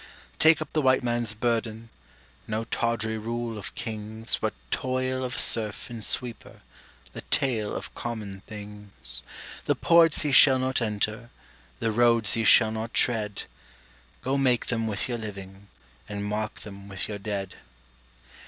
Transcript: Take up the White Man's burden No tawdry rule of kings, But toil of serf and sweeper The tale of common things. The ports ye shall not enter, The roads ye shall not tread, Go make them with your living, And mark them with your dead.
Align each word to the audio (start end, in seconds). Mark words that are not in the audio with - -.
Take 0.39 0.63
up 0.63 0.73
the 0.73 0.81
White 0.81 1.03
Man's 1.03 1.35
burden 1.35 1.89
No 2.47 2.63
tawdry 2.63 3.19
rule 3.19 3.55
of 3.59 3.75
kings, 3.75 4.35
But 4.41 4.55
toil 4.71 5.23
of 5.23 5.37
serf 5.37 5.91
and 5.91 6.03
sweeper 6.03 6.61
The 7.13 7.21
tale 7.29 7.75
of 7.75 7.93
common 7.93 8.41
things. 8.47 9.21
The 9.65 9.75
ports 9.75 10.25
ye 10.25 10.31
shall 10.31 10.57
not 10.57 10.81
enter, 10.81 11.29
The 11.77 11.91
roads 11.91 12.35
ye 12.35 12.45
shall 12.45 12.71
not 12.71 12.95
tread, 12.95 13.43
Go 14.23 14.39
make 14.39 14.65
them 14.65 14.87
with 14.87 15.07
your 15.07 15.19
living, 15.19 15.67
And 16.09 16.25
mark 16.25 16.61
them 16.61 16.87
with 16.87 17.07
your 17.07 17.19
dead. 17.19 17.57